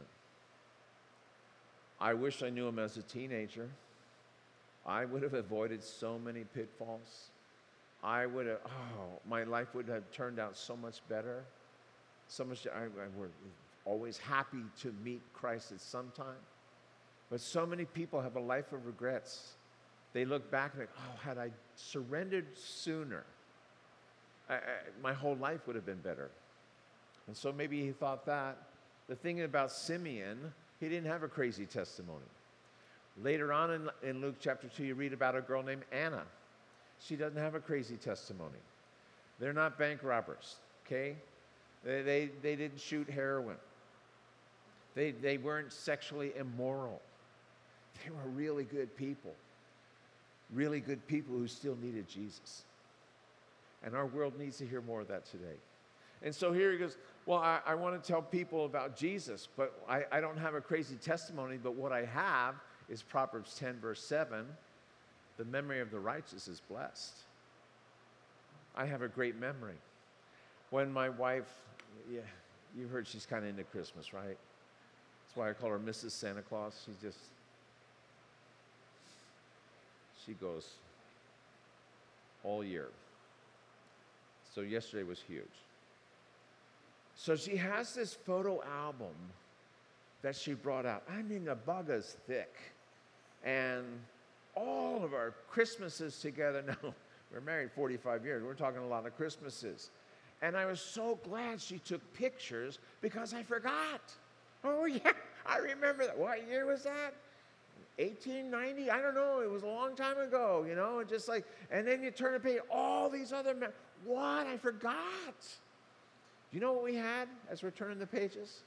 [2.02, 3.70] I wish I knew him as a teenager.
[4.86, 7.30] I would have avoided so many pitfalls.
[8.04, 11.44] I would have, oh, my life would have turned out so much better.
[12.28, 13.30] So much, I, I were
[13.86, 16.42] always happy to meet Christ at some time.
[17.30, 19.54] But so many people have a life of regrets.
[20.14, 23.24] They look back and think, oh, had I surrendered sooner,
[24.50, 24.60] I, I,
[25.04, 26.32] my whole life would have been better.
[27.28, 28.58] And so maybe he thought that.
[29.08, 32.26] The thing about Simeon, he didn't have a crazy testimony.
[33.22, 36.24] Later on in, in Luke chapter 2, you read about a girl named Anna.
[37.02, 38.60] She doesn't have a crazy testimony.
[39.40, 41.16] They're not bank robbers, okay?
[41.84, 43.58] They, they, they didn't shoot heroin.
[44.96, 47.02] They, they weren't sexually immoral.
[48.04, 49.34] They were really good people.
[50.54, 52.64] Really good people who still needed Jesus.
[53.84, 55.56] And our world needs to hear more of that today.
[56.22, 56.98] And so here he goes,
[57.30, 60.62] Well, I, I want to tell people about Jesus, but I, I don't have a
[60.62, 62.56] crazy testimony, but what I have
[62.90, 64.48] is Proverbs 10, verse 7
[65.38, 67.14] the memory of the righteous is blessed.
[68.76, 69.78] I have a great memory.
[70.72, 71.48] When my wife,
[72.12, 72.22] yeah,
[72.76, 74.26] you heard she's kind of into Christmas, right?
[74.26, 76.12] That's why I call her Mrs.
[76.12, 76.82] Santa Claus.
[76.84, 77.20] She just,
[80.26, 80.68] she goes
[82.44, 82.88] all year.
[84.56, 85.46] So yesterday was huge.
[87.20, 89.14] So she has this photo album
[90.22, 91.04] that she brought out.
[91.12, 92.56] I mean, the bug is thick.
[93.44, 93.84] And
[94.56, 96.64] all of our Christmases together.
[96.82, 96.94] Now,
[97.34, 98.42] we're married 45 years.
[98.42, 99.92] We're talking a lot of Christmases.
[100.42, 104.02] And I was so glad she took pictures because I forgot.
[104.64, 105.12] Oh, yeah,
[105.46, 106.18] I remember that.
[106.18, 107.14] What year was that?
[107.98, 108.90] 1890?
[108.90, 109.42] I don't know.
[109.42, 112.32] It was a long time ago, you know, and just like, and then you turn
[112.32, 113.72] the page, all these other, men.
[114.06, 114.48] what?
[114.48, 114.96] I forgot.
[116.52, 118.62] Do you know what we had as we're turning the pages?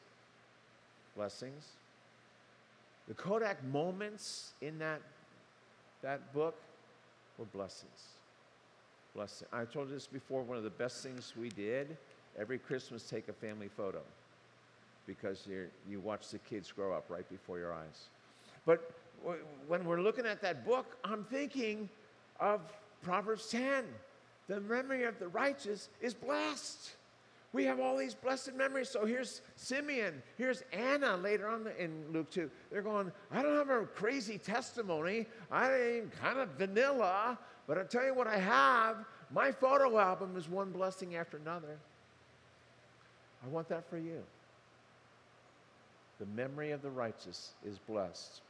[1.17, 1.65] Blessings.
[3.09, 5.01] The Kodak moments in that
[6.03, 6.57] that book
[7.39, 8.09] were blessings.
[9.15, 9.49] Blessing.
[9.53, 10.43] I told you this before.
[10.43, 11.97] One of the best things we did
[12.39, 14.01] every Christmas, take a family photo
[15.07, 18.09] because you you watch the kids grow up right before your eyes.
[18.65, 18.93] But
[19.67, 21.89] when we're looking at that book, I'm thinking
[22.41, 22.61] of
[23.03, 23.85] Proverbs 10.
[24.49, 26.93] The memory of the righteous is blessed.
[27.53, 28.89] We have all these blessed memories.
[28.89, 32.51] So here's Simeon, here's Anna later on in Luke 2.
[32.71, 35.27] They're going, I don't have a crazy testimony.
[35.51, 39.05] I ain't kind of vanilla, but I'll tell you what I have.
[39.31, 41.79] My photo album is one blessing after another.
[43.45, 44.23] I want that for you.
[46.21, 48.41] The memory of the righteous is blessed.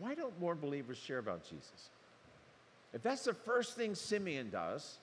[0.00, 1.90] Why don't more believers share about Jesus?
[2.92, 4.98] If that's the first thing Simeon does,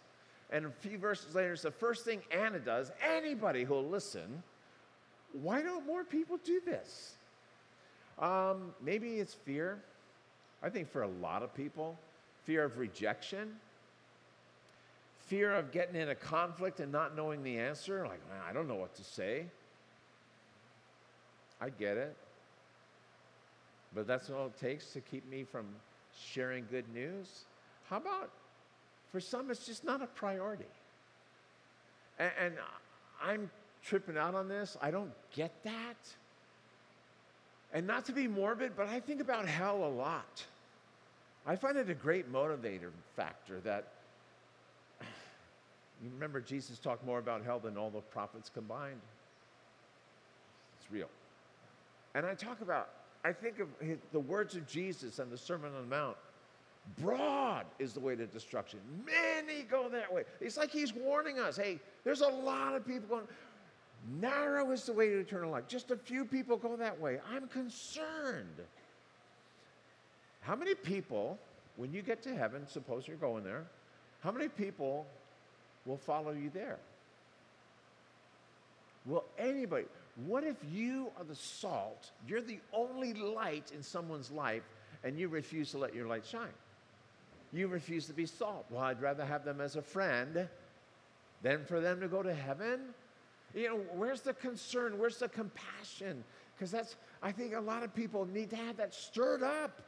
[0.52, 2.92] and a few verses later, it's the first thing Anna does.
[3.02, 4.44] Anybody who'll listen,
[5.34, 7.14] why don't more people do this?
[8.20, 9.82] Um, maybe it's fear.
[10.62, 11.98] I think for a lot of people,
[12.44, 13.56] fear of rejection,
[15.28, 18.06] fear of getting in a conflict and not knowing the answer.
[18.06, 19.46] Like, I don't know what to say.
[21.62, 22.16] I get it.
[23.96, 25.66] But that's all it takes to keep me from
[26.18, 27.46] sharing good news.
[27.90, 28.32] How about
[29.12, 30.66] for some, it's just not a priority.
[32.18, 32.54] And, and
[33.22, 33.50] I'm
[33.84, 34.78] tripping out on this.
[34.82, 35.98] I don't get that.
[37.74, 40.46] And not to be morbid, but I think about hell a lot.
[41.46, 43.88] I find it a great motivator factor that
[45.02, 49.02] you remember Jesus talked more about hell than all the prophets combined.
[50.80, 51.10] It's real.
[52.14, 52.90] And I talk about,
[53.24, 53.68] I think of
[54.12, 56.18] the words of Jesus and the Sermon on the Mount
[57.00, 58.80] Broad is the way to destruction.
[59.06, 60.24] Many go that way.
[60.40, 63.28] It's like he's warning us hey, there's a lot of people going,
[64.20, 65.68] narrow is the way to eternal life.
[65.68, 67.20] Just a few people go that way.
[67.34, 68.62] I'm concerned.
[70.42, 71.38] How many people,
[71.78, 73.64] when you get to heaven, suppose you're going there,
[74.22, 75.06] how many people
[75.86, 76.78] will follow you there?
[79.06, 79.86] Will anybody?
[80.26, 82.12] What if you are the salt?
[82.28, 84.64] You're the only light in someone's life,
[85.04, 86.54] and you refuse to let your light shine?
[87.54, 88.66] You refuse to be salt.
[88.70, 90.48] Well, I'd rather have them as a friend
[91.42, 92.80] than for them to go to heaven.
[93.54, 94.98] You know, where's the concern?
[94.98, 96.24] Where's the compassion?
[96.56, 99.82] Because that's, I think a lot of people need to have that stirred up.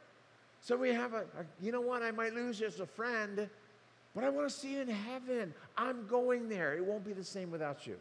[0.60, 3.48] So we have a, a, you know what, I might lose you as a friend,
[4.14, 5.54] but I want to see you in heaven.
[5.76, 6.74] I'm going there.
[6.74, 7.96] It won't be the same without you.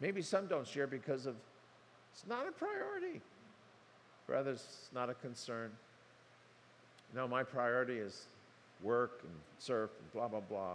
[0.00, 1.36] Maybe some don't share because of
[2.12, 3.20] it's not a priority.
[4.26, 5.70] For others, it's not a concern.
[7.14, 8.26] No, my priority is
[8.82, 10.74] work and surf and blah, blah, blah.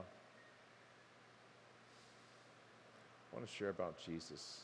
[3.32, 4.60] I want to share about Jesus.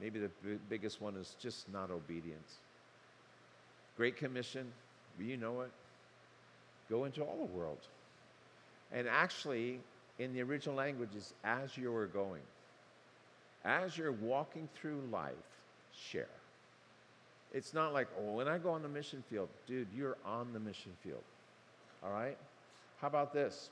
[0.00, 2.54] Maybe the b- biggest one is just not obedience.
[3.96, 4.66] Great Commission,
[5.18, 5.70] you know it.
[6.88, 7.78] Go into all the world.
[8.92, 9.78] And actually,
[10.18, 12.42] in the original language, is as you are going.
[13.64, 15.34] As you're walking through life,
[16.10, 16.39] share.
[17.52, 20.60] It's not like, oh, when I go on the mission field, dude, you're on the
[20.60, 21.22] mission field.
[22.02, 22.38] All right?
[23.00, 23.70] How about this?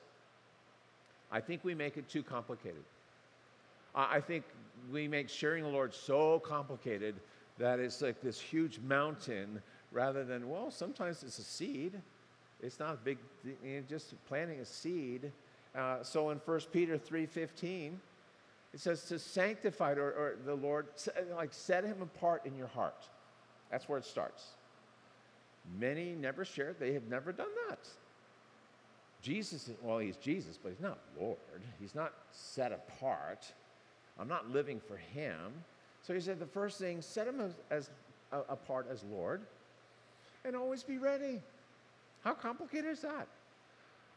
[1.30, 2.82] I think we make it too complicated.
[3.94, 4.44] I think
[4.92, 7.14] we make sharing the Lord so complicated
[7.58, 9.60] that it's like this huge mountain
[9.92, 12.00] rather than, well, sometimes it's a seed.
[12.62, 15.32] It's not a big, you know, just planting a seed.
[15.74, 17.92] Uh, so in 1 Peter 3.15,
[18.74, 20.86] it says to sanctify, or, or the Lord,
[21.36, 23.08] like set him apart in your heart.
[23.70, 24.44] That's where it starts.
[25.78, 27.78] Many never share, they have never done that.
[29.20, 31.36] Jesus, well, he's Jesus, but he's not Lord.
[31.80, 33.46] He's not set apart.
[34.18, 35.52] I'm not living for him.
[36.02, 37.90] So he said the first thing, set him as, as
[38.48, 39.42] apart as Lord
[40.44, 41.40] and always be ready.
[42.24, 43.26] How complicated is that?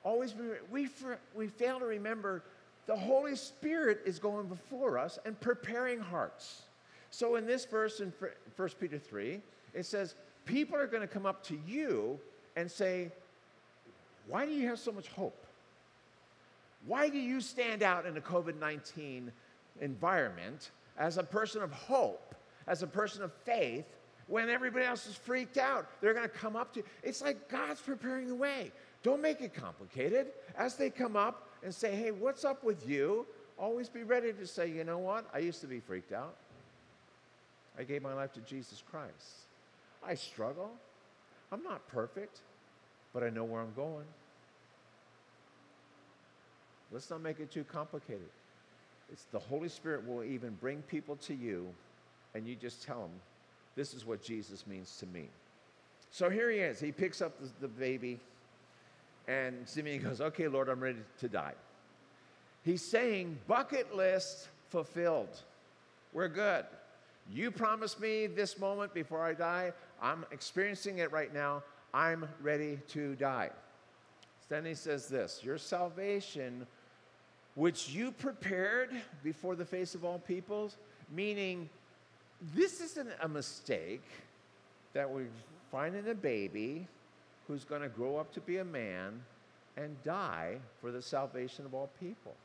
[0.03, 0.61] Always be ready.
[0.71, 2.43] We, for, we fail to remember
[2.87, 6.63] the Holy Spirit is going before us and preparing hearts.
[7.12, 8.13] So in this verse in
[8.56, 9.41] 1 Peter 3,
[9.74, 12.19] it says, People are going to come up to you
[12.56, 13.12] and say,
[14.28, 15.45] Why do you have so much hope?
[16.88, 19.32] Why do you stand out in a COVID 19
[19.82, 22.34] environment as a person of hope,
[22.67, 23.86] as a person of faith,
[24.28, 25.88] when everybody else is freaked out?
[26.02, 26.86] They're going to come up to you.
[27.04, 28.71] It's like God's preparing the way.
[29.04, 30.28] Don't make it complicated.
[30.58, 33.28] As they come up and say, Hey, what's up with you?
[33.60, 35.26] Always be ready to say, You know what?
[35.34, 36.36] I used to be freaked out.
[37.81, 39.47] I gave my life to Jesus Christ.
[40.07, 40.69] I struggle.
[41.51, 42.41] I'm not perfect,
[43.11, 44.05] but I know where I'm going.
[46.91, 48.29] Let's not make it too complicated.
[49.11, 51.69] It's the Holy Spirit will even bring people to you,
[52.35, 53.11] and you just tell them,
[53.75, 55.29] this is what Jesus means to me.
[56.11, 56.79] So here he is.
[56.79, 58.19] He picks up the, the baby,
[59.27, 61.53] and Simeon goes, Okay, Lord, I'm ready to die.
[62.63, 65.41] He's saying, bucket list fulfilled.
[66.13, 66.65] We're good.
[67.33, 69.71] You promised me this moment before I die.
[70.01, 71.63] I'm experiencing it right now.
[71.93, 73.51] I'm ready to die.
[74.49, 76.67] Then he says this Your salvation,
[77.55, 78.89] which you prepared
[79.23, 80.75] before the face of all peoples,
[81.09, 81.69] meaning
[82.53, 84.03] this isn't a mistake
[84.93, 85.29] that we're
[85.71, 86.85] finding a baby
[87.47, 89.21] who's going to grow up to be a man
[89.77, 92.35] and die for the salvation of all people.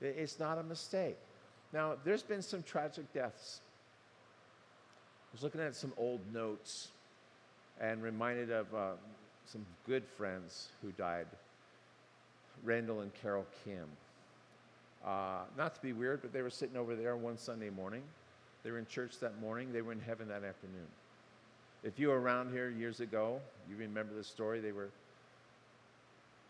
[0.00, 1.16] It's not a mistake.
[1.72, 3.60] Now, there's been some tragic deaths
[5.38, 6.88] was looking at some old notes
[7.80, 8.90] and reminded of uh,
[9.46, 11.26] some good friends who died
[12.64, 13.84] Randall and Carol Kim.
[15.06, 18.02] Uh, not to be weird, but they were sitting over there one Sunday morning.
[18.64, 20.88] They were in church that morning, they were in heaven that afternoon.
[21.84, 23.38] If you were around here years ago,
[23.70, 24.58] you remember the story.
[24.58, 24.88] They were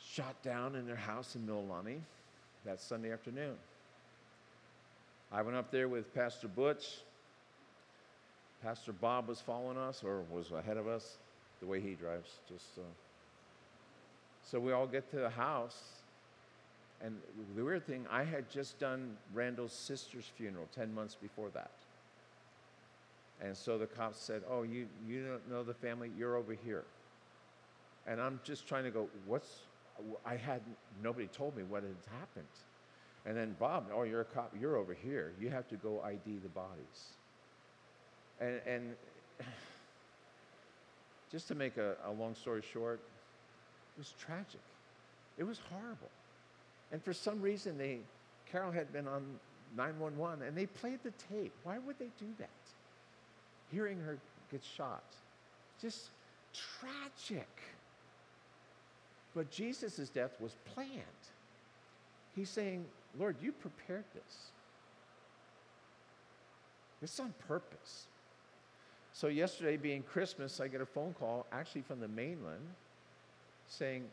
[0.02, 1.98] shot down in their house in Mililani
[2.64, 3.56] that Sunday afternoon.
[5.30, 7.00] I went up there with Pastor Butch
[8.62, 11.18] Pastor Bob was following us or was ahead of us
[11.60, 12.30] the way he drives.
[12.48, 12.82] Just uh,
[14.42, 15.78] so we all get to the house,
[17.02, 17.16] and
[17.54, 21.70] the weird thing, I had just done Randall's sister's funeral ten months before that,
[23.40, 26.10] and so the cops said, "Oh, you you don't know the family?
[26.16, 26.84] You're over here."
[28.06, 29.60] And I'm just trying to go, "What's?"
[30.24, 30.62] I had
[31.02, 32.46] nobody told me what had happened,
[33.24, 34.52] and then Bob, "Oh, you're a cop.
[34.58, 35.32] You're over here.
[35.40, 37.17] You have to go ID the bodies."
[38.40, 38.94] And, and
[41.30, 43.00] just to make a, a long story short,
[43.96, 44.60] it was tragic.
[45.36, 46.10] It was horrible.
[46.92, 47.98] And for some reason, they,
[48.50, 49.22] Carol had been on
[49.76, 51.52] 911 and they played the tape.
[51.64, 52.48] Why would they do that?
[53.70, 54.18] Hearing her
[54.50, 55.04] get shot.
[55.80, 56.10] Just
[56.80, 57.48] tragic.
[59.34, 61.02] But Jesus' death was planned.
[62.34, 62.84] He's saying,
[63.18, 64.50] Lord, you prepared this.
[67.02, 68.06] It's on purpose.
[69.20, 72.62] So, yesterday, being Christmas, I get a phone call actually from the mainland
[73.66, 74.04] saying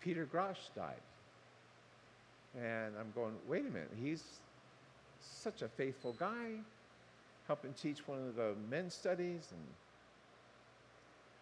[0.00, 1.00] Peter Grosh died.
[2.60, 4.24] And I'm going, wait a minute, he's
[5.20, 6.56] such a faithful guy,
[7.46, 9.46] helping teach one of the men's studies.
[9.52, 9.62] And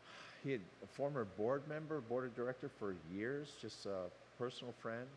[0.44, 5.08] he had a former board member, board of director for years, just a personal friend.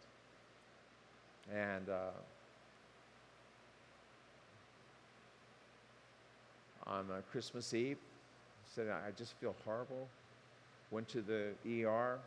[1.53, 2.12] And uh,
[6.88, 7.97] on uh, Christmas Eve,
[8.73, 10.07] said, I just feel horrible.
[10.91, 11.51] Went to the
[11.86, 12.19] ER,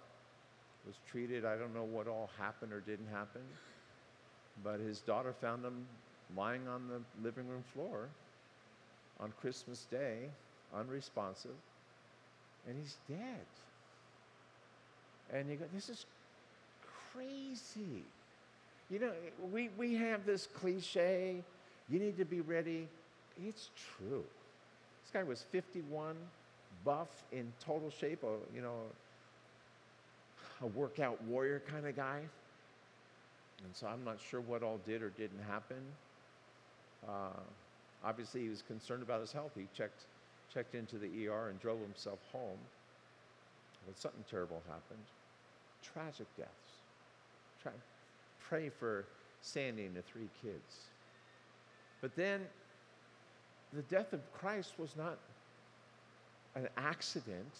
[0.86, 1.44] was treated.
[1.44, 3.42] I don't know what all happened or didn't happen.
[4.62, 5.86] But his daughter found him
[6.36, 8.08] lying on the living room floor
[9.20, 10.28] on Christmas Day,
[10.76, 11.50] unresponsive,
[12.68, 13.46] and he's dead.
[15.32, 16.06] And you go, this is
[17.12, 18.04] crazy.
[18.90, 19.12] You know,
[19.52, 21.42] we, we have this cliche,
[21.88, 22.88] you need to be ready.
[23.42, 24.24] It's true.
[25.14, 26.16] Guy was 51,
[26.84, 28.80] buff, in total shape, a, you know,
[30.60, 32.20] a workout warrior kind of guy.
[33.64, 35.78] And so I'm not sure what all did or didn't happen.
[37.08, 37.38] Uh,
[38.04, 39.52] obviously, he was concerned about his health.
[39.54, 40.02] He checked,
[40.52, 42.58] checked into the ER and drove himself home.
[43.86, 45.04] But something terrible happened.
[45.80, 46.50] Tragic deaths.
[47.62, 47.72] Tra-
[48.48, 49.04] pray for
[49.42, 50.80] Sandy and the three kids.
[52.00, 52.40] But then
[53.74, 55.18] the death of Christ was not
[56.54, 57.52] an accident,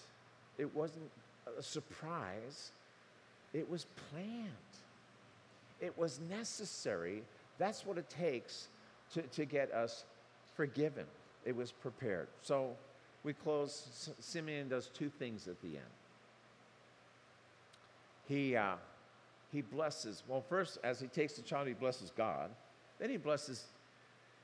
[0.58, 1.10] it wasn't
[1.58, 2.70] a surprise,
[3.52, 4.48] it was planned.
[5.80, 7.22] It was necessary.
[7.58, 8.68] That's what it takes
[9.12, 10.04] to, to get us
[10.56, 11.04] forgiven.
[11.44, 12.28] It was prepared.
[12.42, 12.70] So
[13.22, 14.12] we close.
[14.20, 15.94] Simeon does two things at the end.
[18.28, 18.74] He, uh,
[19.52, 22.50] he blesses, well, first, as he takes the child, he blesses God.
[22.98, 23.64] Then he blesses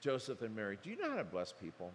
[0.00, 0.78] Joseph and Mary.
[0.82, 1.90] Do you know how to bless people?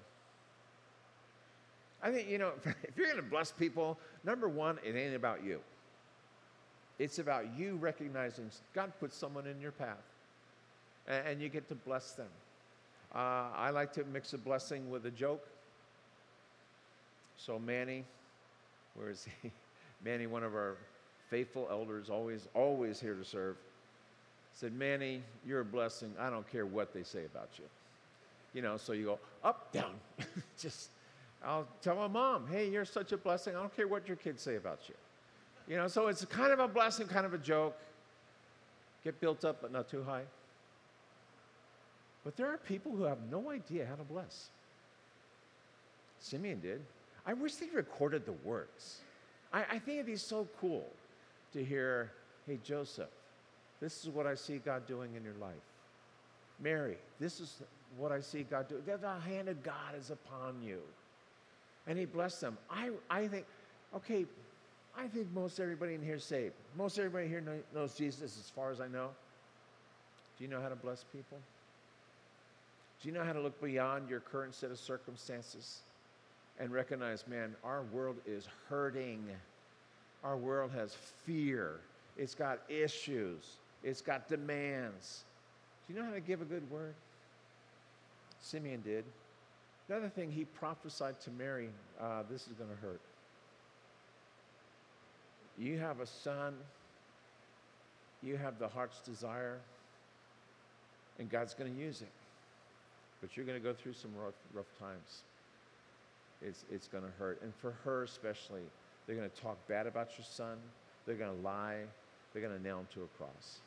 [2.03, 5.43] I think, you know, if you're going to bless people, number one, it ain't about
[5.43, 5.59] you.
[6.99, 9.97] It's about you recognizing God put someone in your path
[11.07, 12.29] and, you get to bless them.
[13.13, 15.45] Uh, I like to mix a blessing with a joke.
[17.37, 18.05] So, Manny,
[18.95, 19.51] where is he?
[20.03, 20.77] Manny, one of our
[21.29, 23.57] faithful elders, always, always here to serve,
[24.53, 26.13] said, Manny, you're a blessing.
[26.19, 27.65] I don't care what they say about you.
[28.55, 29.91] You know, so you go up, down.
[30.57, 30.89] Just,
[31.45, 33.53] I'll tell my mom, hey, you're such a blessing.
[33.53, 34.95] I don't care what your kids say about you.
[35.67, 37.75] You know, so it's kind of a blessing, kind of a joke.
[39.03, 40.23] Get built up, but not too high.
[42.23, 44.47] But there are people who have no idea how to bless.
[46.19, 46.81] Simeon did.
[47.25, 49.01] I wish they recorded the words.
[49.51, 50.87] I, I think it'd be so cool
[51.51, 52.11] to hear,
[52.47, 53.09] hey, Joseph,
[53.81, 55.53] this is what I see God doing in your life.
[56.59, 57.61] Mary, this is
[57.97, 58.81] what I see God doing.
[58.85, 60.79] The hand of God is upon you.
[61.87, 62.57] And he blessed them.
[62.69, 63.45] I, I think,
[63.95, 64.25] okay,
[64.97, 66.53] I think most everybody in here is saved.
[66.77, 67.43] Most everybody here
[67.73, 69.09] knows Jesus as far as I know.
[70.37, 71.37] Do you know how to bless people?
[73.01, 75.79] Do you know how to look beyond your current set of circumstances
[76.59, 79.23] and recognize, man, our world is hurting.
[80.23, 81.79] Our world has fear.
[82.17, 83.57] It's got issues.
[83.83, 85.25] It's got demands.
[85.87, 86.95] Do you know how to give a good word?
[88.45, 89.05] Simeon did.
[89.89, 91.69] Another thing, he prophesied to Mary
[91.99, 93.01] uh, this is going to hurt.
[95.57, 96.53] You have a son,
[98.21, 99.57] you have the heart's desire,
[101.17, 102.11] and God's going to use it.
[103.21, 105.23] But you're going to go through some rough, rough times.
[106.41, 107.41] It's, it's going to hurt.
[107.41, 108.61] And for her especially,
[109.07, 110.57] they're going to talk bad about your son,
[111.05, 111.81] they're going to lie,
[112.33, 113.59] they're going to nail him to a cross.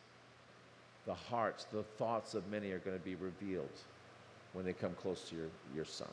[1.07, 3.71] The hearts, the thoughts of many are going to be revealed
[4.53, 6.09] when they come close to your, your son.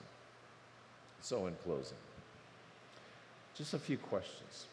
[1.21, 1.97] So, in closing,
[3.55, 4.65] just a few questions.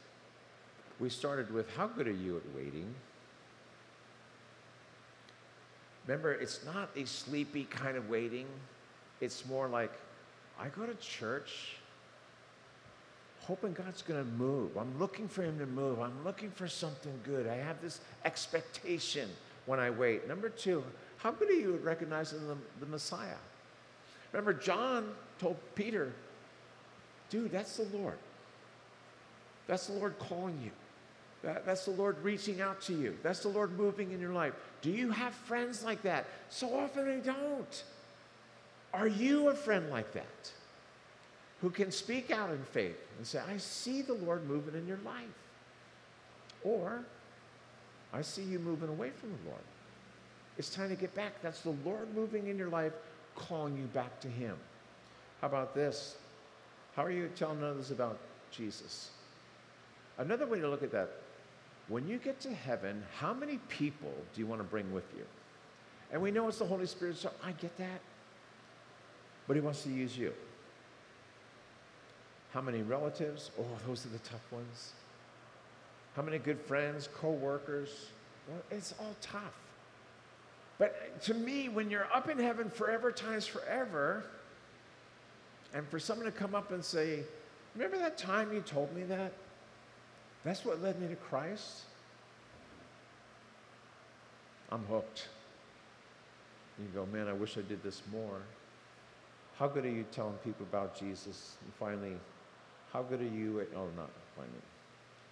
[1.01, 2.95] We started with how good are you at waiting?
[6.07, 8.47] Remember, it's not a sleepy kind of waiting.
[9.21, 9.93] It's more like,
[10.61, 11.77] I go to church
[13.43, 14.77] hoping God's going to move.
[14.77, 16.01] I'm looking for Him to move.
[16.01, 17.47] I'm looking for something good.
[17.47, 19.29] I have this expectation
[19.67, 20.29] when I wait.
[20.29, 20.85] Number two,
[21.17, 23.37] how good are you at recognizing the, the Messiah?
[24.33, 26.13] Remember, John told Peter,
[27.31, 28.19] dude, that's the Lord.
[29.67, 30.71] That's the Lord calling you.
[31.43, 33.17] That, that's the Lord reaching out to you.
[33.23, 34.55] That's the Lord moving in your life.
[34.81, 36.27] Do you have friends like that?
[36.49, 37.85] So often they don't.
[38.95, 40.53] Are you a friend like that?
[41.61, 44.99] Who can speak out in faith and say, I see the Lord moving in your
[45.05, 45.25] life.
[46.65, 47.05] Or,
[48.13, 49.63] I see you moving away from the Lord.
[50.59, 51.41] It's time to get back.
[51.43, 52.93] That's the Lord moving in your life,
[53.35, 54.57] calling you back to Him.
[55.41, 56.17] How about this?
[56.95, 58.19] How are you telling others about
[58.51, 59.11] Jesus?
[60.19, 61.11] Another way to look at that
[61.89, 65.25] when you get to heaven, how many people do you want to bring with you?
[66.13, 68.01] And we know it's the Holy Spirit, so I get that.
[69.47, 70.33] But He wants to use you.
[72.53, 73.51] How many relatives?
[73.59, 74.93] Oh, those are the tough ones.
[76.15, 78.07] How many good friends, co workers?
[78.49, 79.55] Well, it's all tough.
[80.83, 84.25] But to me, when you're up in heaven forever times forever,
[85.73, 87.21] and for someone to come up and say,
[87.77, 89.33] Remember that time you told me that?
[90.43, 91.83] That's what led me to Christ.
[94.73, 95.29] I'm hooked.
[96.81, 98.41] You go, man, I wish I did this more.
[99.61, 101.59] How good are you telling people about Jesus?
[101.63, 102.17] And finally,
[102.93, 104.53] how good are you at, oh, not finally.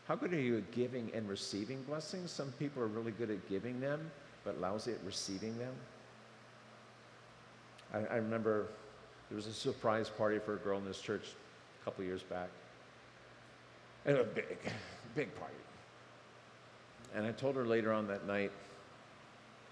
[0.06, 2.30] How good are you at giving and receiving blessings?
[2.30, 4.12] Some people are really good at giving them,
[4.44, 5.72] but lousy at receiving them.
[7.92, 8.66] I, I remember
[9.28, 11.24] there was a surprise party for a girl in this church
[11.80, 12.48] a couple years back.
[14.06, 14.58] And a big,
[15.14, 15.54] big party.
[17.14, 18.52] And I told her later on that night,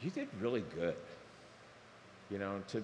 [0.03, 0.97] you did really good.
[2.31, 2.83] You know, to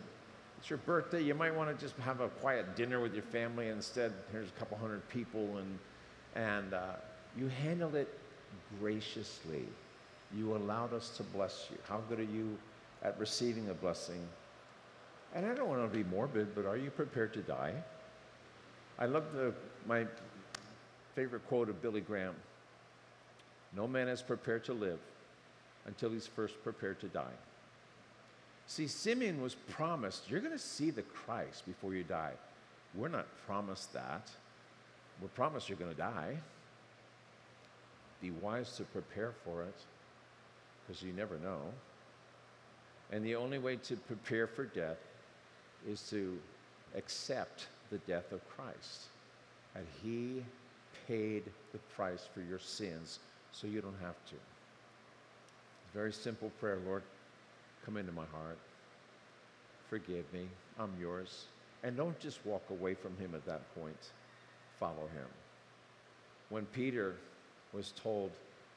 [0.59, 3.69] it's your birthday, you might want to just have a quiet dinner with your family.
[3.69, 5.79] Instead, here's a couple hundred people, and
[6.35, 6.95] and uh,
[7.37, 8.09] you handled it
[8.81, 9.65] graciously.
[10.37, 11.79] You allowed us to bless you.
[11.89, 12.57] How good are you
[13.03, 14.21] at receiving a blessing?
[15.35, 17.75] And I don't want to be morbid, but are you prepared to die?
[18.99, 19.53] I love the,
[19.87, 20.07] my
[21.15, 22.35] favorite quote of Billy Graham
[23.77, 24.99] No man is prepared to live
[25.87, 27.37] until he's first prepared to die.
[28.67, 32.33] See, Simeon was promised, you're going to see the Christ before you die.
[32.95, 34.31] We're not promised that.
[35.21, 36.37] We're promised you're going to die.
[38.23, 39.75] Be wise to prepare for it
[40.87, 41.61] because you never know.
[43.13, 44.99] And the only way to prepare for death
[45.89, 46.39] is to
[46.97, 49.09] accept the death of Christ.
[49.75, 50.43] And He
[51.07, 53.19] paid the price for your sins
[53.53, 54.37] so you don't have to.
[55.93, 57.03] Very simple prayer, Lord.
[57.85, 58.59] Come into my heart.
[59.89, 60.49] Forgive me.
[60.79, 61.45] I'm yours.
[61.83, 64.11] And don't just walk away from him at that point.
[64.81, 65.29] Follow him.
[66.49, 67.15] When Peter
[67.73, 68.31] was told,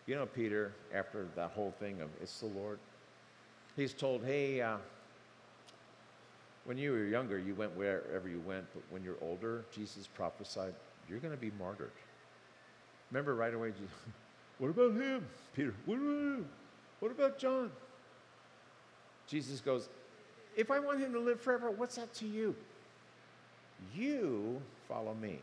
[0.08, 2.80] you know, Peter, after that whole thing of it's the Lord,
[3.76, 4.78] he's told, hey, uh,
[6.64, 10.74] when you were younger, you went wherever you went, but when you're older, Jesus prophesied,
[11.08, 11.92] you're going to be martyred.
[13.12, 13.90] Remember right away, Jesus,
[14.58, 15.26] what about him?
[15.56, 16.50] Peter, what about him?
[17.00, 17.72] What about John?
[19.28, 19.90] Jesus goes,
[20.56, 22.56] If I want him to live forever, what's that to you?
[23.96, 25.40] You follow me.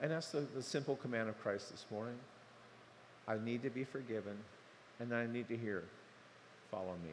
[0.00, 2.14] And that's the, the simple command of Christ this morning.
[3.28, 4.38] I need to be forgiven,
[5.00, 5.82] and I need to hear,
[6.70, 7.12] follow me.